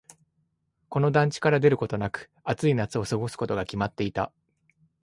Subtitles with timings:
[0.89, 4.33] この団地から出ることなく、暑い夏を過ごすことが決まっていた。